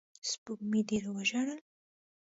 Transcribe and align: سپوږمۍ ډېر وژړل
سپوږمۍ 0.29 0.81
ډېر 0.89 1.03
وژړل 1.15 1.59